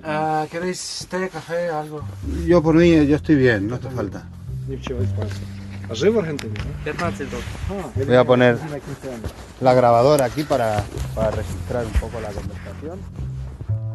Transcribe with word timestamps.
señor. 0.00 0.16
Ah, 0.16 0.46
¿Queréis 0.50 1.06
té, 1.10 1.28
café, 1.28 1.68
algo? 1.68 2.02
Yo 2.46 2.62
por 2.62 2.74
mí, 2.74 3.06
yo 3.06 3.16
estoy 3.16 3.36
bien, 3.36 3.68
no 3.68 3.76
hace 3.76 3.90
falta. 3.90 4.26
Ah, 5.88 5.94
Voy 8.06 8.16
a 8.16 8.24
poner 8.24 8.58
la 9.60 9.74
grabadora 9.74 10.24
aquí 10.24 10.42
para, 10.42 10.82
para 11.14 11.30
registrar 11.30 11.84
un 11.84 11.92
poco 11.92 12.20
la 12.20 12.28
conversación. 12.28 12.98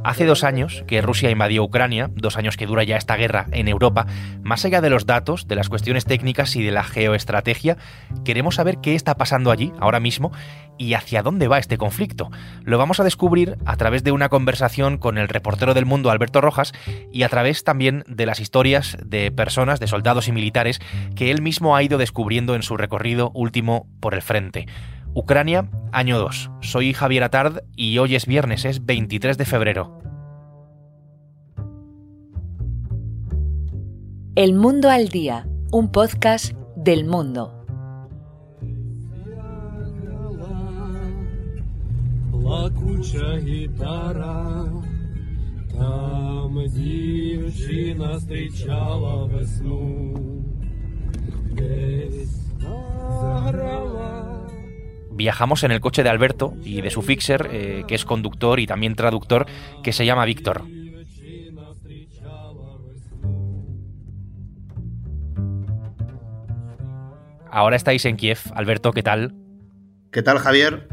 Hace 0.04 0.26
dos 0.26 0.46
años 0.46 0.86
que 0.88 1.02
Rusia 1.02 1.30
invadió 1.30 1.64
Ucrania, 1.64 2.10
dos 2.14 2.38
años 2.38 2.56
que 2.56 2.66
dura 2.66 2.84
ya 2.84 2.96
esta 2.96 3.18
guerra 3.18 3.48
en 3.52 3.68
Europa, 3.68 4.08
más 4.42 4.64
allá 4.64 4.80
de 4.80 4.90
los 4.90 5.06
datos, 5.06 5.48
de 5.48 5.56
las 5.56 5.68
cuestiones 5.68 6.06
técnicas 6.06 6.56
y 6.56 6.64
de 6.64 6.72
la 6.72 6.84
geoestrategia, 6.84 7.76
queremos 8.24 8.56
saber 8.56 8.78
qué 8.82 8.96
está 8.96 9.16
pasando 9.16 9.52
allí 9.52 9.74
ahora 9.78 10.00
mismo 10.00 10.32
y 10.78 10.94
hacia 10.94 11.22
dónde 11.22 11.50
va 11.50 11.60
este 11.60 11.78
conflicto. 11.78 12.32
Lo 12.64 12.78
vamos 12.78 13.02
a 13.02 13.04
descubrir 13.04 13.58
a 13.66 13.76
través 13.76 14.04
de 14.06 14.14
una 14.14 14.30
conversación 14.30 14.98
con 14.98 15.18
el 15.18 15.28
reportero 15.28 15.74
del 15.74 15.86
mundo 15.86 16.10
Alberto 16.10 16.40
Rojas 16.40 16.72
y 17.12 17.24
a 17.24 17.30
través 17.30 17.66
también 17.66 18.06
de 18.08 18.26
las 18.26 18.40
historias 18.40 18.98
de 19.06 19.32
personas, 19.32 19.82
de 19.82 19.88
soldados 19.88 20.30
y 20.30 20.32
militares 20.32 20.80
que 21.16 21.30
él 21.30 21.42
mismo 21.42 21.76
ha 21.76 21.84
ido 21.84 21.98
descubriendo 21.98 22.56
en 22.56 22.64
su 22.64 22.78
recorrido 22.78 23.32
último 23.34 23.86
por 24.00 24.14
el 24.14 24.22
frente. 24.22 24.66
Ucrania, 25.19 25.71
año 25.93 26.19
2. 26.19 26.51
Soy 26.61 26.93
Javier 26.93 27.23
Atard 27.23 27.63
y 27.77 27.99
hoy 27.99 28.17
es 28.17 28.27
viernes, 28.27 28.65
es 28.65 28.85
23 28.85 29.39
de 29.39 29.45
febrero. 29.45 29.99
El 34.35 34.55
Mundo 34.55 34.91
al 34.91 35.09
Día, 35.09 35.47
un 35.71 35.93
podcast 35.93 36.53
del 36.77 37.05
mundo. 37.05 37.53
Плакуча 42.33 43.39
гітара, 43.39 44.67
там 45.79 46.67
дівчина 46.67 48.19
зустрічала 48.19 49.25
весну, 49.25 50.17
десь 51.53 52.28
заграла. 52.28 52.28
Viajamos 55.20 55.66
en 55.66 55.72
el 55.72 55.82
coche 55.82 56.02
de 56.02 56.08
Alberto 56.08 56.54
y 56.64 56.80
de 56.80 56.90
su 56.90 57.02
fixer, 57.02 57.50
eh, 57.52 57.84
que 57.86 57.94
es 57.94 58.06
conductor 58.06 58.58
y 58.58 58.66
también 58.66 58.96
traductor, 58.96 59.48
que 59.84 59.92
se 59.92 60.06
llama 60.06 60.24
Víctor. 60.24 60.64
Ahora 67.52 67.76
estáis 67.76 68.06
en 68.06 68.16
Kiev. 68.16 68.40
Alberto, 68.56 68.94
¿qué 68.94 69.04
tal? 69.04 69.36
¿Qué 70.10 70.24
tal, 70.24 70.40
Javier? 70.40 70.88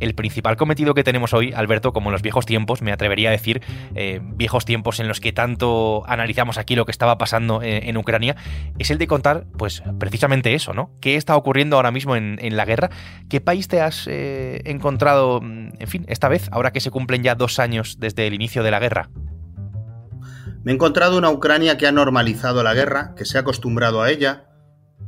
El 0.00 0.14
principal 0.14 0.56
cometido 0.56 0.94
que 0.94 1.04
tenemos 1.04 1.34
hoy, 1.34 1.52
Alberto, 1.54 1.92
como 1.92 2.08
en 2.08 2.12
los 2.12 2.22
viejos 2.22 2.46
tiempos, 2.46 2.80
me 2.80 2.90
atrevería 2.90 3.28
a 3.28 3.32
decir, 3.32 3.62
eh, 3.94 4.20
viejos 4.22 4.64
tiempos 4.64 4.98
en 4.98 5.08
los 5.08 5.20
que 5.20 5.32
tanto 5.32 6.02
analizamos 6.06 6.56
aquí 6.56 6.74
lo 6.74 6.86
que 6.86 6.90
estaba 6.90 7.18
pasando 7.18 7.62
eh, 7.62 7.88
en 7.88 7.98
Ucrania, 7.98 8.34
es 8.78 8.90
el 8.90 8.96
de 8.96 9.06
contar, 9.06 9.44
pues, 9.58 9.82
precisamente 9.98 10.54
eso, 10.54 10.72
¿no? 10.72 10.90
¿Qué 11.00 11.16
está 11.16 11.36
ocurriendo 11.36 11.76
ahora 11.76 11.90
mismo 11.90 12.16
en, 12.16 12.38
la 12.56 12.64
guerra? 12.64 12.90
¿Qué 13.28 13.40
país 13.40 13.68
te 13.68 13.80
has 13.80 14.06
eh, 14.08 14.62
encontrado, 14.64 15.40
en 15.42 15.86
fin, 15.86 16.06
esta 16.08 16.28
vez, 16.28 16.48
ahora 16.50 16.72
que 16.72 16.80
se 16.80 16.90
cumplen 16.90 17.22
ya 17.22 17.34
dos 17.34 17.58
años 17.58 17.98
desde 18.00 18.26
el 18.26 18.34
inicio 18.34 18.62
de 18.62 18.70
la 18.70 18.80
guerra? 18.80 19.10
Me 20.64 20.72
he 20.72 20.74
encontrado 20.74 21.18
una 21.18 21.30
Ucrania 21.30 21.76
que 21.76 21.86
ha 21.86 21.92
normalizado 21.92 22.62
la 22.62 22.74
guerra, 22.74 23.14
que 23.16 23.26
se 23.26 23.36
ha 23.36 23.42
acostumbrado 23.42 24.02
a 24.02 24.10
ella, 24.10 24.46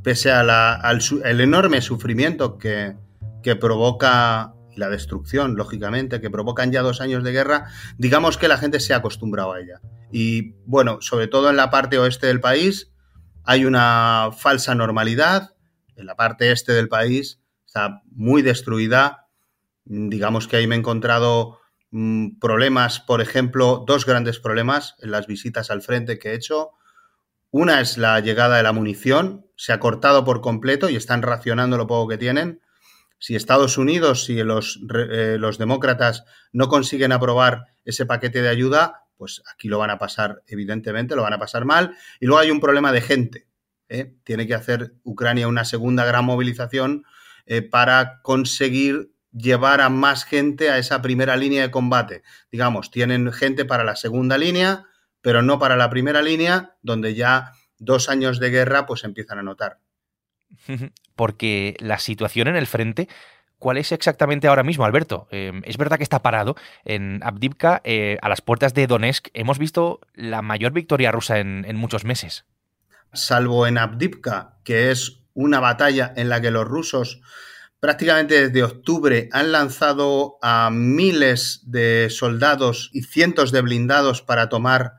pese 0.02 0.30
al 0.30 1.40
enorme 1.40 1.80
sufrimiento 1.80 2.58
que 2.58 3.56
provoca 3.58 4.54
y 4.74 4.80
la 4.80 4.88
destrucción, 4.88 5.56
lógicamente, 5.56 6.20
que 6.20 6.30
provocan 6.30 6.72
ya 6.72 6.82
dos 6.82 7.00
años 7.00 7.22
de 7.24 7.32
guerra, 7.32 7.66
digamos 7.98 8.38
que 8.38 8.48
la 8.48 8.58
gente 8.58 8.80
se 8.80 8.94
ha 8.94 8.98
acostumbrado 8.98 9.52
a 9.52 9.60
ella. 9.60 9.80
Y 10.10 10.52
bueno, 10.66 10.98
sobre 11.00 11.26
todo 11.26 11.50
en 11.50 11.56
la 11.56 11.70
parte 11.70 11.98
oeste 11.98 12.26
del 12.26 12.40
país 12.40 12.92
hay 13.44 13.64
una 13.64 14.30
falsa 14.36 14.74
normalidad, 14.74 15.54
en 15.96 16.06
la 16.06 16.16
parte 16.16 16.52
este 16.52 16.72
del 16.72 16.88
país 16.88 17.40
está 17.66 18.02
muy 18.10 18.42
destruida, 18.42 19.28
digamos 19.84 20.46
que 20.48 20.56
ahí 20.56 20.66
me 20.66 20.74
he 20.74 20.78
encontrado 20.78 21.58
mm, 21.90 22.38
problemas, 22.38 23.00
por 23.00 23.20
ejemplo, 23.20 23.84
dos 23.86 24.06
grandes 24.06 24.38
problemas 24.38 24.94
en 25.00 25.10
las 25.10 25.26
visitas 25.26 25.70
al 25.70 25.82
frente 25.82 26.18
que 26.18 26.30
he 26.30 26.34
hecho. 26.34 26.70
Una 27.50 27.80
es 27.80 27.98
la 27.98 28.18
llegada 28.20 28.56
de 28.56 28.62
la 28.62 28.72
munición, 28.72 29.46
se 29.56 29.72
ha 29.72 29.80
cortado 29.80 30.24
por 30.24 30.40
completo 30.40 30.88
y 30.88 30.96
están 30.96 31.22
racionando 31.22 31.76
lo 31.76 31.86
poco 31.86 32.08
que 32.08 32.18
tienen. 32.18 32.61
Si 33.22 33.36
Estados 33.36 33.78
Unidos, 33.78 34.24
si 34.24 34.40
eh, 34.40 34.44
los 34.44 35.56
demócratas 35.56 36.24
no 36.50 36.66
consiguen 36.66 37.12
aprobar 37.12 37.66
ese 37.84 38.04
paquete 38.04 38.42
de 38.42 38.48
ayuda, 38.48 39.04
pues 39.16 39.44
aquí 39.54 39.68
lo 39.68 39.78
van 39.78 39.90
a 39.90 39.98
pasar, 40.00 40.42
evidentemente, 40.48 41.14
lo 41.14 41.22
van 41.22 41.34
a 41.34 41.38
pasar 41.38 41.64
mal. 41.64 41.94
Y 42.18 42.26
luego 42.26 42.40
hay 42.40 42.50
un 42.50 42.58
problema 42.58 42.90
de 42.90 43.00
gente. 43.00 43.46
¿eh? 43.88 44.16
Tiene 44.24 44.48
que 44.48 44.56
hacer 44.56 44.94
Ucrania 45.04 45.46
una 45.46 45.64
segunda 45.64 46.04
gran 46.04 46.24
movilización 46.24 47.04
eh, 47.46 47.62
para 47.62 48.20
conseguir 48.22 49.12
llevar 49.30 49.82
a 49.82 49.88
más 49.88 50.24
gente 50.24 50.70
a 50.70 50.78
esa 50.78 51.00
primera 51.00 51.36
línea 51.36 51.62
de 51.62 51.70
combate. 51.70 52.24
Digamos, 52.50 52.90
tienen 52.90 53.30
gente 53.30 53.64
para 53.64 53.84
la 53.84 53.94
segunda 53.94 54.36
línea, 54.36 54.86
pero 55.20 55.42
no 55.42 55.60
para 55.60 55.76
la 55.76 55.90
primera 55.90 56.22
línea, 56.22 56.74
donde 56.82 57.14
ya 57.14 57.52
dos 57.78 58.08
años 58.08 58.40
de 58.40 58.50
guerra 58.50 58.84
pues 58.84 59.04
empiezan 59.04 59.38
a 59.38 59.44
notar. 59.44 59.78
Porque 61.16 61.76
la 61.80 61.98
situación 61.98 62.48
en 62.48 62.56
el 62.56 62.66
frente, 62.66 63.08
¿cuál 63.58 63.78
es 63.78 63.92
exactamente 63.92 64.48
ahora 64.48 64.62
mismo, 64.62 64.84
Alberto? 64.84 65.28
Eh, 65.30 65.52
es 65.64 65.76
verdad 65.76 65.96
que 65.96 66.02
está 66.02 66.22
parado. 66.22 66.56
En 66.84 67.20
Abdivka, 67.22 67.80
eh, 67.84 68.18
a 68.22 68.28
las 68.28 68.40
puertas 68.40 68.74
de 68.74 68.86
Donetsk, 68.86 69.28
hemos 69.34 69.58
visto 69.58 70.00
la 70.14 70.42
mayor 70.42 70.72
victoria 70.72 71.12
rusa 71.12 71.38
en, 71.38 71.64
en 71.66 71.76
muchos 71.76 72.04
meses. 72.04 72.44
Salvo 73.12 73.66
en 73.66 73.78
Abdivka, 73.78 74.56
que 74.64 74.90
es 74.90 75.22
una 75.34 75.60
batalla 75.60 76.12
en 76.16 76.28
la 76.28 76.40
que 76.40 76.50
los 76.50 76.66
rusos 76.66 77.20
prácticamente 77.82 78.48
desde 78.48 78.62
octubre 78.62 79.28
han 79.32 79.50
lanzado 79.50 80.38
a 80.40 80.70
miles 80.70 81.62
de 81.64 82.08
soldados 82.10 82.90
y 82.92 83.02
cientos 83.02 83.50
de 83.50 83.60
blindados 83.60 84.22
para 84.22 84.48
tomar 84.48 84.94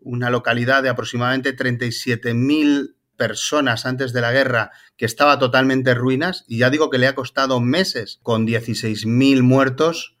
una 0.00 0.28
localidad 0.28 0.82
de 0.82 0.88
aproximadamente 0.88 1.56
37.000 1.56 2.96
personas 3.18 3.84
antes 3.84 4.14
de 4.14 4.22
la 4.22 4.32
guerra 4.32 4.70
que 4.96 5.04
estaba 5.04 5.38
totalmente 5.38 5.90
en 5.90 5.98
ruinas 5.98 6.44
y 6.48 6.58
ya 6.58 6.70
digo 6.70 6.88
que 6.88 6.96
le 6.96 7.08
ha 7.08 7.14
costado 7.14 7.60
meses 7.60 8.20
con 8.22 8.46
16.000 8.46 9.42
muertos. 9.42 10.16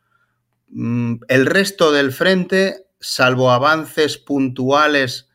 Mm, 0.68 1.20
El 1.28 1.46
resto 1.46 1.92
del 1.92 2.12
frente, 2.12 2.88
salvo 3.00 3.50
avances 3.50 4.18
puntuales 4.18 5.30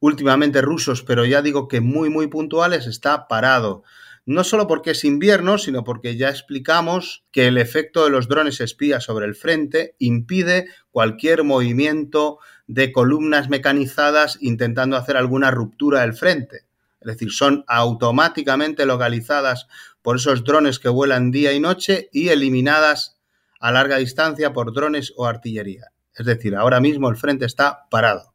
últimamente 0.00 0.62
rusos, 0.62 1.02
pero 1.02 1.26
ya 1.26 1.42
digo 1.42 1.68
que 1.68 1.80
muy 1.80 2.08
muy 2.08 2.28
puntuales, 2.28 2.86
está 2.86 3.28
parado. 3.28 3.82
No 4.24 4.44
solo 4.44 4.66
porque 4.66 4.90
es 4.90 5.04
invierno, 5.04 5.56
sino 5.56 5.84
porque 5.84 6.16
ya 6.16 6.28
explicamos 6.28 7.24
que 7.32 7.48
el 7.48 7.56
efecto 7.56 8.04
de 8.04 8.10
los 8.10 8.28
drones 8.28 8.60
espías 8.60 9.04
sobre 9.04 9.24
el 9.26 9.34
frente 9.34 9.96
impide 9.98 10.66
cualquier 10.90 11.44
movimiento 11.44 12.38
de 12.66 12.92
columnas 12.92 13.48
mecanizadas 13.48 14.36
intentando 14.42 14.96
hacer 14.96 15.16
alguna 15.16 15.50
ruptura 15.50 16.02
del 16.02 16.12
frente. 16.12 16.67
Es 17.00 17.06
decir, 17.06 17.30
son 17.30 17.64
automáticamente 17.68 18.86
localizadas 18.86 19.66
por 20.02 20.16
esos 20.16 20.44
drones 20.44 20.78
que 20.78 20.88
vuelan 20.88 21.30
día 21.30 21.52
y 21.52 21.60
noche 21.60 22.08
y 22.12 22.28
eliminadas 22.28 23.18
a 23.60 23.72
larga 23.72 23.98
distancia 23.98 24.52
por 24.52 24.72
drones 24.72 25.12
o 25.16 25.26
artillería. 25.26 25.92
Es 26.14 26.26
decir, 26.26 26.56
ahora 26.56 26.80
mismo 26.80 27.08
el 27.08 27.16
frente 27.16 27.44
está 27.44 27.86
parado. 27.90 28.34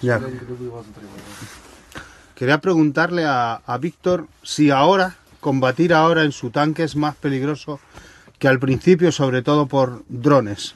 Ya. 0.00 0.20
Quería 2.34 2.60
preguntarle 2.60 3.24
a, 3.24 3.56
a 3.56 3.78
Víctor 3.78 4.26
si 4.42 4.70
ahora, 4.70 5.16
combatir 5.40 5.92
ahora 5.92 6.24
en 6.24 6.32
su 6.32 6.50
tanque 6.50 6.84
es 6.84 6.96
más 6.96 7.14
peligroso 7.14 7.80
que 8.38 8.48
al 8.48 8.58
principio, 8.58 9.12
sobre 9.12 9.42
todo 9.42 9.66
por 9.66 10.02
drones. 10.08 10.74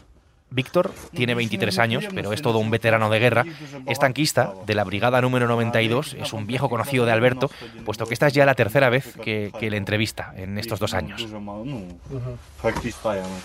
Víctor 0.55 0.93
tiene 1.13 1.35
23 1.35 1.79
años, 1.79 2.05
pero 2.15 2.33
es 2.33 2.41
todo 2.41 2.59
un 2.59 2.71
veterano 2.71 3.11
de 3.11 3.19
guerra. 3.19 3.45
Es 3.87 3.99
tanquista 3.99 4.55
de 4.67 4.75
la 4.75 4.85
Brigada 4.85 5.21
número 5.21 5.49
92, 5.49 6.15
es 6.15 6.33
un 6.33 6.47
viejo 6.47 6.69
conocido 6.69 7.05
de 7.05 7.13
Alberto, 7.13 7.51
puesto 7.85 8.07
que 8.07 8.15
esta 8.15 8.29
es 8.29 8.33
ya 8.33 8.47
la 8.47 8.55
tercera 8.55 8.89
vez 8.89 9.17
que, 9.23 9.53
que 9.59 9.71
le 9.71 9.77
entrevista 9.77 10.33
en 10.37 10.57
estos 10.59 10.79
dos 10.79 10.95
años. 10.95 11.27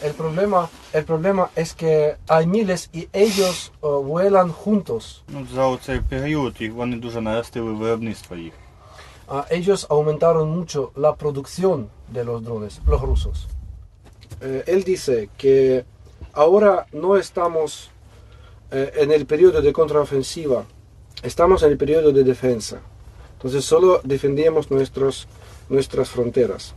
El 0.04 0.14
problema, 0.14 0.70
el 0.94 1.06
problema 1.06 1.50
es 1.56 1.74
que 1.74 2.16
hay 2.28 2.46
miles 2.46 2.90
y 2.94 3.10
ellos 3.12 3.74
uh, 3.82 4.02
vuelan 4.04 4.50
juntos. 4.52 5.24
Uh, 9.28 9.42
ellos 9.50 9.88
aumentaron 9.90 10.50
mucho 10.50 10.92
la 10.96 11.16
producción 11.16 11.90
de 12.08 12.24
los 12.24 12.44
drones, 12.44 12.82
los 12.86 13.02
rusos. 13.02 13.48
Uh, 14.42 14.62
él 14.68 14.84
dice 14.84 15.30
que 15.38 15.86
ahora 16.39 16.87
no 16.93 17.17
estamos 17.17 17.91
eh, 18.71 18.93
en 18.97 19.11
el 19.13 19.27
periodo 19.27 19.61
de 19.63 19.73
contraofensiva, 19.73 20.65
estamos 21.23 21.63
en 21.63 21.71
el 21.73 21.77
periodo 21.77 22.13
de 22.13 22.25
defensa. 22.25 22.81
Entonces 23.37 23.65
solo 23.65 24.01
defendemos 24.05 24.71
nuestros, 24.71 25.29
nuestras 25.69 26.09
fronteras. 26.09 26.75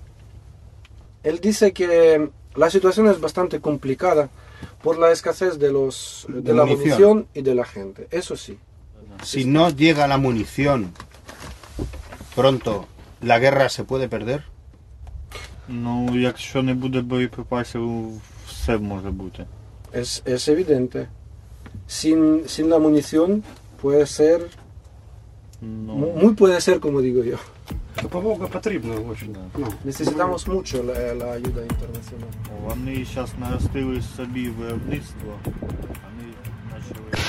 Él 1.23 1.39
dice 1.39 1.73
que 1.73 2.29
la 2.55 2.69
situación 2.69 3.07
es 3.07 3.19
bastante 3.19 3.59
complicada 3.61 4.29
por 4.83 4.97
la 4.97 5.11
escasez 5.11 5.59
de, 5.59 5.71
los, 5.71 6.25
de 6.27 6.53
la 6.53 6.65
Munición. 6.65 6.88
munición 6.88 7.27
y 7.33 7.41
de 7.41 7.55
la 7.55 7.65
gente. 7.65 8.07
Eso 8.11 8.35
sí. 8.35 8.57
Si 9.23 9.45
no 9.45 9.69
llega 9.69 10.07
la 10.07 10.17
munición 10.17 10.91
pronto, 12.35 12.85
¿la 13.21 13.39
guerra 13.39 13.69
se 13.69 13.83
puede 13.83 14.07
perder? 14.09 14.44
Ну, 15.69 16.09
якщо 16.15 16.61
не 16.61 16.73
буде 16.73 17.01
боєприпасів, 17.01 18.09
все 18.61 18.77
може 18.77 19.11
бути. 19.11 19.45
Es, 19.94 20.21
es 20.25 20.47
evidente. 20.47 21.07
Sin, 21.88 22.44
sin 22.47 22.69
la 22.69 22.79
munición 22.79 23.44
puede 23.81 24.05
ser, 24.05 24.39
Ну, 25.61 25.94
mu- 25.95 26.13
muy 26.21 26.33
puede 26.35 26.59
ser 26.61 26.79
como 26.79 27.01
digo 27.01 27.23
yo. 27.23 27.38
Допомога 28.03 28.47
потрібна 28.47 28.94
очень. 29.11 29.35
Ну, 29.57 29.67
Necesitamos 29.85 30.47
mucho 30.47 30.83
la, 30.83 30.94
la 31.13 31.31
ayuda 31.38 31.61
internacional. 31.71 32.29
Вони 32.65 33.05
зараз 33.13 33.29
наростили 33.39 34.01
собі 34.17 34.49
виробництво, 34.49 35.31
вони 35.45 36.27
почали. 36.69 37.20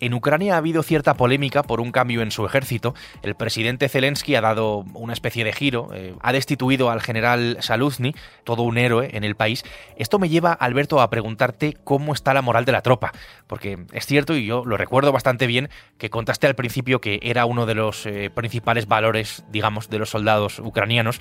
En 0.00 0.14
Ucrania 0.14 0.54
ha 0.54 0.58
habido 0.58 0.82
cierta 0.82 1.14
polémica 1.14 1.62
por 1.62 1.80
un 1.80 1.92
cambio 1.92 2.22
en 2.22 2.30
su 2.30 2.44
ejército. 2.44 2.94
El 3.22 3.34
presidente 3.34 3.88
Zelensky 3.88 4.34
ha 4.34 4.40
dado 4.40 4.84
una 4.94 5.12
especie 5.12 5.44
de 5.44 5.52
giro, 5.52 5.88
eh, 5.94 6.14
ha 6.20 6.32
destituido 6.32 6.90
al 6.90 7.00
general 7.00 7.58
Saluzny, 7.60 8.14
todo 8.44 8.62
un 8.62 8.78
héroe 8.78 9.10
en 9.12 9.24
el 9.24 9.36
país. 9.36 9.64
Esto 9.96 10.18
me 10.18 10.28
lleva, 10.28 10.52
Alberto, 10.52 11.00
a 11.00 11.10
preguntarte 11.10 11.76
cómo 11.84 12.12
está 12.12 12.34
la 12.34 12.42
moral 12.42 12.64
de 12.64 12.72
la 12.72 12.82
tropa, 12.82 13.12
porque 13.46 13.78
es 13.92 14.06
cierto, 14.06 14.36
y 14.36 14.46
yo 14.46 14.64
lo 14.64 14.76
recuerdo 14.76 15.12
bastante 15.12 15.46
bien, 15.46 15.70
que 15.98 16.10
contaste 16.10 16.46
al 16.46 16.54
principio 16.54 17.00
que 17.00 17.18
era 17.22 17.46
uno 17.46 17.66
de 17.66 17.74
los 17.74 18.06
eh, 18.06 18.30
principales 18.30 18.86
valores, 18.86 19.44
digamos, 19.50 19.88
de 19.88 19.98
los 19.98 20.10
soldados 20.10 20.58
ucranianos, 20.58 21.20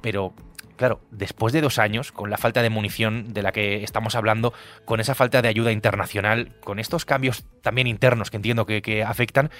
pero 0.00 0.34
Claro, 0.80 1.02
después 1.10 1.52
de 1.52 1.60
dos 1.60 1.78
años, 1.78 2.10
con 2.10 2.30
la 2.30 2.38
falta 2.38 2.62
de 2.62 2.70
munición 2.70 3.34
de 3.34 3.42
la 3.42 3.52
que 3.52 3.84
estamos 3.84 4.14
hablando, 4.14 4.54
con 4.86 4.98
esa 4.98 5.14
falta 5.14 5.42
de 5.42 5.48
ayuda 5.48 5.72
internacional, 5.72 6.54
con 6.60 6.78
estos 6.78 7.04
cambios 7.04 7.44
también 7.60 7.86
internos 7.86 8.30
que 8.30 8.38
entiendo 8.38 8.64
que, 8.64 9.04
afectan, 9.06 9.50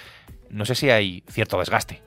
no 0.48 0.64
sé 0.64 0.74
si 0.74 0.88
hay 0.88 1.22
cierto 1.28 1.58
desgaste. 1.58 2.00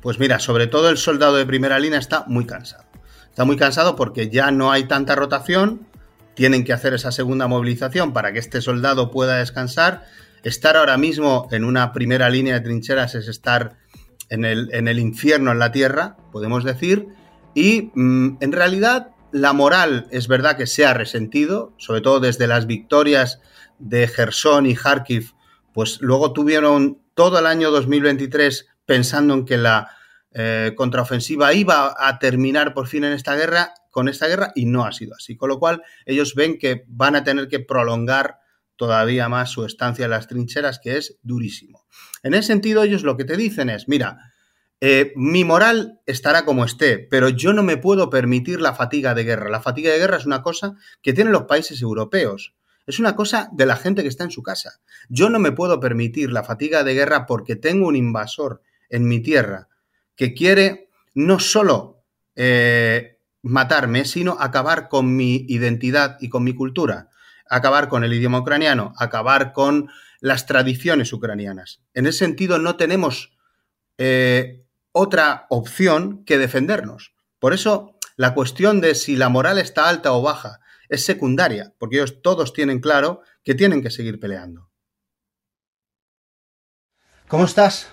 Pues 0.00 0.18
mira, 0.18 0.40
sobre 0.40 0.66
todo 0.66 0.90
el 0.90 0.98
soldado 0.98 1.36
de 1.36 1.46
primera 1.46 1.78
línea 1.78 2.00
está 2.00 2.24
muy 2.26 2.44
cansado. 2.44 2.82
Está 3.30 3.44
muy 3.44 3.56
cansado 3.56 3.94
porque 3.94 4.30
ya 4.30 4.50
no 4.50 4.72
hay 4.72 4.88
tanta 4.88 5.14
rotación, 5.14 5.86
tienen 6.34 6.64
que 6.64 6.72
hacer 6.72 6.92
esa 6.92 7.12
segunda 7.12 7.46
movilización 7.46 8.12
para 8.12 8.32
que 8.32 8.40
este 8.40 8.62
soldado 8.62 9.12
pueda 9.12 9.36
descansar. 9.36 10.06
Estar 10.42 10.76
ahora 10.76 10.96
mismo 10.96 11.46
en 11.52 11.62
una 11.62 11.92
primera 11.92 12.30
línea 12.30 12.54
de 12.54 12.62
trincheras 12.62 13.14
es 13.14 13.28
estar 13.28 13.76
en 14.28 14.44
el, 14.44 14.74
en 14.74 14.88
el 14.88 14.98
infierno 14.98 15.52
en 15.52 15.60
la 15.60 15.70
tierra, 15.70 16.16
podemos 16.32 16.64
decir, 16.64 17.14
y 17.56 17.90
mm, 17.94 18.36
en 18.42 18.52
realidad 18.52 19.12
la 19.32 19.54
moral 19.54 20.08
es 20.10 20.28
verdad 20.28 20.58
que 20.58 20.66
se 20.66 20.84
ha 20.84 20.92
resentido, 20.92 21.72
sobre 21.78 22.02
todo 22.02 22.20
desde 22.20 22.46
las 22.46 22.66
victorias 22.66 23.40
de 23.78 24.06
Gerson 24.06 24.66
y 24.66 24.74
Kharkiv, 24.74 25.32
pues 25.72 25.98
luego 26.02 26.34
tuvieron 26.34 27.00
todo 27.14 27.38
el 27.38 27.46
año 27.46 27.70
2023 27.70 28.66
pensando 28.84 29.32
en 29.32 29.46
que 29.46 29.56
la 29.56 29.88
eh, 30.32 30.74
contraofensiva 30.76 31.54
iba 31.54 31.94
a 31.98 32.18
terminar 32.18 32.74
por 32.74 32.88
fin 32.88 33.04
en 33.04 33.14
esta 33.14 33.34
guerra, 33.34 33.72
con 33.90 34.10
esta 34.10 34.26
guerra, 34.26 34.52
y 34.54 34.66
no 34.66 34.84
ha 34.84 34.92
sido 34.92 35.14
así. 35.14 35.34
Con 35.34 35.48
lo 35.48 35.58
cual, 35.58 35.82
ellos 36.04 36.34
ven 36.34 36.58
que 36.58 36.84
van 36.88 37.16
a 37.16 37.24
tener 37.24 37.48
que 37.48 37.60
prolongar 37.60 38.38
todavía 38.76 39.30
más 39.30 39.48
su 39.48 39.64
estancia 39.64 40.04
en 40.04 40.10
las 40.10 40.28
trincheras, 40.28 40.78
que 40.78 40.98
es 40.98 41.18
durísimo. 41.22 41.86
En 42.22 42.34
ese 42.34 42.48
sentido, 42.48 42.82
ellos 42.82 43.02
lo 43.02 43.16
que 43.16 43.24
te 43.24 43.38
dicen 43.38 43.70
es, 43.70 43.88
mira, 43.88 44.34
eh, 44.80 45.12
mi 45.16 45.44
moral 45.44 46.00
estará 46.06 46.44
como 46.44 46.64
esté, 46.64 46.98
pero 46.98 47.28
yo 47.28 47.52
no 47.52 47.62
me 47.62 47.76
puedo 47.76 48.10
permitir 48.10 48.60
la 48.60 48.74
fatiga 48.74 49.14
de 49.14 49.24
guerra. 49.24 49.48
La 49.48 49.60
fatiga 49.60 49.90
de 49.92 49.98
guerra 49.98 50.18
es 50.18 50.26
una 50.26 50.42
cosa 50.42 50.76
que 51.02 51.12
tienen 51.12 51.32
los 51.32 51.44
países 51.44 51.80
europeos. 51.80 52.54
Es 52.86 53.00
una 53.00 53.16
cosa 53.16 53.48
de 53.52 53.66
la 53.66 53.76
gente 53.76 54.02
que 54.02 54.08
está 54.08 54.24
en 54.24 54.30
su 54.30 54.42
casa. 54.42 54.80
Yo 55.08 55.30
no 55.30 55.38
me 55.38 55.52
puedo 55.52 55.80
permitir 55.80 56.30
la 56.30 56.44
fatiga 56.44 56.84
de 56.84 56.94
guerra 56.94 57.26
porque 57.26 57.56
tengo 57.56 57.88
un 57.88 57.96
invasor 57.96 58.62
en 58.88 59.08
mi 59.08 59.20
tierra 59.20 59.68
que 60.14 60.34
quiere 60.34 60.88
no 61.14 61.40
solo 61.40 62.04
eh, 62.36 63.18
matarme, 63.42 64.04
sino 64.04 64.36
acabar 64.38 64.88
con 64.88 65.16
mi 65.16 65.46
identidad 65.48 66.16
y 66.20 66.28
con 66.28 66.44
mi 66.44 66.54
cultura, 66.54 67.10
acabar 67.48 67.88
con 67.88 68.04
el 68.04 68.12
idioma 68.12 68.40
ucraniano, 68.40 68.92
acabar 68.98 69.52
con 69.52 69.88
las 70.20 70.46
tradiciones 70.46 71.12
ucranianas. 71.12 71.80
En 71.94 72.06
ese 72.06 72.18
sentido, 72.18 72.58
no 72.58 72.76
tenemos 72.76 73.36
eh, 73.98 74.65
otra 74.98 75.46
opción 75.50 76.24
que 76.24 76.38
defendernos. 76.38 77.14
Por 77.38 77.52
eso, 77.52 77.98
la 78.16 78.32
cuestión 78.32 78.80
de 78.80 78.94
si 78.94 79.14
la 79.14 79.28
moral 79.28 79.58
está 79.58 79.90
alta 79.90 80.14
o 80.14 80.22
baja 80.22 80.60
es 80.88 81.04
secundaria, 81.04 81.74
porque 81.78 81.96
ellos 81.96 82.22
todos 82.22 82.54
tienen 82.54 82.80
claro 82.80 83.20
que 83.44 83.54
tienen 83.54 83.82
que 83.82 83.90
seguir 83.90 84.18
peleando. 84.18 84.70
¿Cómo 87.28 87.44
estás? 87.44 87.88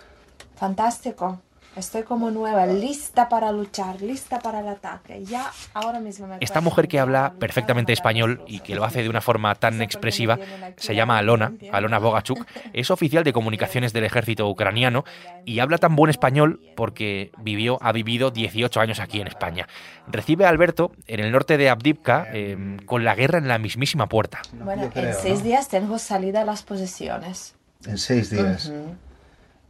Fantástico. 0.56 1.42
Estoy 1.76 2.04
como 2.04 2.30
nueva, 2.30 2.68
lista 2.68 3.30
para 3.30 3.52
luchar, 3.52 4.00
lista 4.02 4.40
para 4.40 4.60
el 4.60 4.68
ataque. 4.68 5.24
Ya 5.26 5.52
ahora 5.74 6.00
mismo 6.00 6.28
me 6.28 6.38
Esta 6.40 6.62
mujer 6.62 6.88
que 6.88 7.00
habla 7.00 7.34
perfectamente 7.40 7.94
español 7.94 8.44
y 8.46 8.60
que 8.60 8.76
lo 8.76 8.84
hace 8.84 9.02
de 9.02 9.10
una 9.10 9.22
forma 9.22 9.56
tan 9.56 9.82
expresiva 9.82 10.38
se 10.78 10.94
llama 10.96 11.18
Alona, 11.18 11.54
Alona 11.72 11.98
Bogachuk, 11.98 12.46
es 12.74 12.92
oficial 12.92 13.24
de 13.24 13.34
comunicaciones 13.34 13.92
del 13.92 14.04
ejército 14.04 14.48
ucraniano 14.48 15.04
y 15.46 15.60
habla 15.60 15.80
tan 15.80 15.96
buen 15.96 16.12
español 16.12 16.62
porque 16.76 17.32
vivió, 17.40 17.80
ha 17.82 17.92
vivido 17.92 18.30
18 18.30 18.80
años 18.80 19.00
aquí 19.00 19.20
en 19.20 19.28
España. 19.28 19.68
Recibe 20.08 20.46
a 20.46 20.50
Alberto 20.50 20.92
en 21.08 21.22
el 21.22 21.32
norte 21.32 21.58
de 21.58 21.70
Abdivka 21.70 22.28
eh, 22.32 22.78
con 22.86 23.04
la 23.04 23.16
guerra 23.16 23.40
en 23.40 23.48
la 23.48 23.58
mismísima 23.58 24.08
puerta. 24.08 24.42
Bueno, 24.54 24.92
en 24.94 25.14
seis 25.16 25.44
días 25.44 25.70
tengo 25.70 25.98
salida 25.98 26.42
a 26.42 26.46
las 26.46 26.62
posiciones. 26.62 27.56
En 27.88 27.98
seis 27.98 28.30
días. 28.30 28.72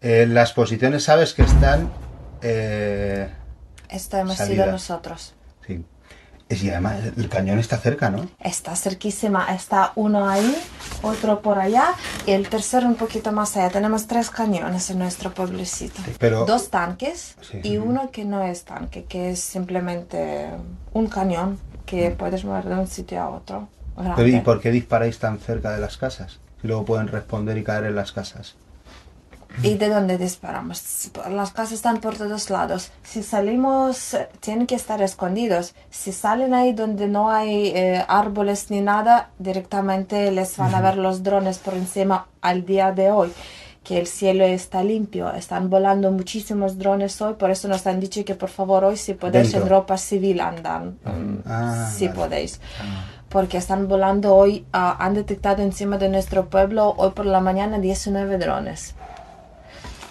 Eh, 0.04 0.26
las 0.28 0.54
posiciones 0.54 1.04
sabes 1.06 1.34
que 1.34 1.42
están... 1.44 1.90
eh, 2.42 3.30
Esto 3.90 4.18
hemos 4.18 4.36
Salida. 4.38 4.64
sido 4.66 4.72
nosotros. 4.74 5.34
sí. 5.66 5.84
Y 6.50 6.70
además 6.70 6.98
el 7.18 7.30
cañón 7.30 7.58
está 7.58 7.78
cerca, 7.80 8.12
¿no? 8.12 8.28
Está 8.40 8.76
cerquísima, 8.76 9.56
está 9.56 9.92
uno 9.96 10.30
ahí, 10.30 10.56
otro 11.02 11.42
por 11.42 11.58
allá 11.58 11.94
y 12.28 12.32
el 12.32 12.48
tercero 12.48 12.86
un 12.86 12.94
poquito 12.94 13.32
más 13.32 13.58
allá. 13.58 13.72
Tenemos 13.72 14.06
tres 14.06 14.30
cañones 14.30 14.88
en 14.92 15.00
nuestro 15.00 15.34
pueblecito. 15.34 16.00
Pero- 16.20 16.46
Dos 16.46 16.70
tanques 16.70 17.36
Sí. 17.42 17.60
y 17.64 17.78
uno 17.78 18.12
que 18.12 18.26
no 18.26 18.44
es 18.44 18.66
tanque, 18.66 19.06
que 19.06 19.32
es 19.32 19.40
simplemente 19.40 20.50
un 20.92 21.08
cañón 21.08 21.58
que 21.88 22.12
puedes 22.12 22.46
mover 22.46 22.66
de 22.66 22.76
un 22.76 22.88
sitio 22.88 23.20
a 23.22 23.30
otro. 23.30 23.70
Pero. 24.16 24.28
¿y 24.28 24.40
por 24.42 24.62
qué 24.62 24.70
disparáis 24.70 25.18
tan 25.18 25.40
cerca 25.40 25.72
de 25.72 25.80
las 25.80 25.98
casas? 25.98 26.40
Y 26.62 26.68
luego 26.68 26.86
pueden 26.86 27.08
responder 27.08 27.58
y 27.58 27.64
caer 27.64 27.86
en 27.86 27.96
las 27.96 28.12
casas. 28.12 28.56
¿Y 29.62 29.76
de 29.76 29.88
dónde 29.90 30.18
disparamos? 30.18 31.12
Las 31.30 31.52
casas 31.52 31.74
están 31.74 32.00
por 32.00 32.18
todos 32.18 32.50
lados. 32.50 32.92
Si 33.04 33.22
salimos, 33.22 34.14
eh, 34.16 34.28
tienen 34.40 34.66
que 34.66 34.76
estar 34.76 35.02
escondidos. 35.02 35.76
Si 35.92 36.12
salen 36.12 36.54
ahí 36.54 36.74
donde 36.74 37.08
no 37.08 37.30
hay 37.30 37.68
eh, 37.68 38.04
árboles 38.08 38.72
ni 38.72 38.82
nada, 38.82 39.30
directamente 39.38 40.32
les 40.32 40.58
van 40.58 40.74
a 40.74 40.82
ver 40.82 40.98
los 40.98 41.22
drones 41.22 41.60
por 41.60 41.76
encima 41.76 42.28
al 42.42 42.66
día 42.66 42.92
de 42.92 43.12
hoy. 43.12 43.32
Que 43.84 44.00
el 44.00 44.08
cielo 44.08 44.44
está 44.44 44.82
limpio. 44.84 45.32
Están 45.34 45.70
volando 45.70 46.10
muchísimos 46.12 46.78
drones 46.80 47.22
hoy. 47.22 47.36
Por 47.36 47.52
eso 47.52 47.68
nos 47.68 47.86
han 47.86 48.00
dicho 48.00 48.26
que 48.26 48.34
por 48.34 48.50
favor 48.50 48.84
hoy, 48.86 48.98
si 48.98 49.14
podéis, 49.14 49.54
en 49.54 49.68
ropa 49.70 49.98
civil 49.98 50.40
andan. 50.42 50.98
mm, 51.04 51.38
Ah, 51.46 51.92
si 51.94 52.08
vale. 52.08 52.18
podéis 52.20 52.60
porque 53.30 53.58
están 53.58 53.88
volando 53.88 54.36
hoy, 54.36 54.64
ah, 54.74 54.96
han 55.00 55.16
detectado 55.16 55.64
encima 55.64 55.98
de 55.98 56.08
nuestro 56.08 56.50
pueblo 56.52 56.94
hoy 56.98 57.10
por 57.16 57.26
la 57.26 57.40
mañana 57.42 57.80
19 57.80 58.38
drones. 58.38 58.94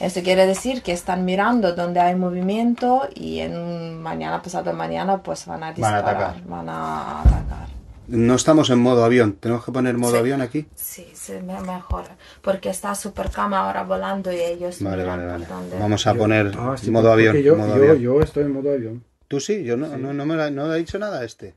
Eso 0.02 0.20
quiere 0.22 0.46
decir 0.46 0.82
que 0.82 0.92
están 0.92 1.24
mirando 1.24 1.74
donde 1.74 2.00
hay 2.00 2.14
movimiento 2.16 3.08
y 3.14 3.38
en 3.38 4.02
mañana, 4.02 4.42
pasado 4.42 4.72
mañana, 4.72 5.22
pues 5.22 5.46
van 5.46 5.62
a 5.62 5.66
Van 5.66 5.70
a 5.70 5.74
disparar, 5.74 6.00
atacar. 6.04 6.44
van 6.44 6.68
a 6.68 7.20
atacar. 7.20 7.68
No 8.08 8.34
estamos 8.34 8.68
en 8.70 8.80
modo 8.80 9.04
avión. 9.04 9.34
¿Tenemos 9.34 9.64
que 9.64 9.70
poner 9.70 9.96
modo 9.96 10.12
Sí. 10.12 10.18
avión 10.18 10.40
aquí? 10.42 10.66
Sí, 10.74 11.06
sí, 11.14 11.34
me 11.44 11.60
mejor, 11.60 12.04
porque 12.42 12.68
está 12.70 12.94
Supercama 12.96 13.60
ahora 13.60 13.84
volando 13.84 14.32
y 14.32 14.40
ellos... 14.40 14.82
Vale, 14.82 15.04
vale, 15.04 15.24
vale. 15.24 15.46
dónde. 15.46 15.78
Vamos 15.78 16.04
a 16.06 16.14
poner 16.14 16.52
Ah, 16.58 16.74
sí, 16.76 16.90
modo 16.90 17.12
avión. 17.12 17.36
Yo, 17.36 17.54
modo 17.56 17.68
yo- 17.68 17.74
avión. 17.74 17.98
yo 18.00 18.20
estoy 18.20 18.42
en 18.42 18.52
modo 18.52 18.72
avión. 18.72 19.04
Tú 19.28 19.38
sí, 19.40 19.62
yo 19.62 19.76
no, 19.76 19.86
no, 19.96 20.12
no 20.12 20.26
me 20.26 20.34
la- 20.36 20.50
no 20.50 20.74
he 20.74 20.78
dicho 20.78 20.98
nada 20.98 21.20
a 21.20 21.24
este. 21.24 21.54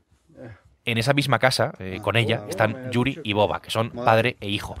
En 0.84 0.98
esa 0.98 1.12
misma 1.14 1.40
casa, 1.40 1.72
eh, 1.80 1.98
con 2.00 2.14
ella, 2.14 2.44
están 2.48 2.92
Yuri 2.92 3.18
y 3.24 3.32
Boba, 3.32 3.60
que 3.60 3.70
son 3.72 3.90
padre 3.90 4.36
e 4.40 4.48
hijo. 4.48 4.76